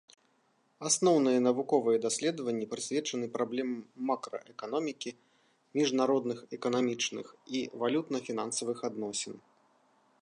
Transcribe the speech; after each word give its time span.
Асноўныя 0.89 1.39
навуковыя 1.47 1.97
даследаванні 2.05 2.67
прысвечаны 2.71 3.25
праблемам 3.37 3.79
макраэканомікі, 4.11 5.11
міжнародных 5.81 6.39
эканамічных 6.59 7.25
і 7.61 7.65
валютна-фінансавых 7.85 8.77
адносін. 8.91 9.35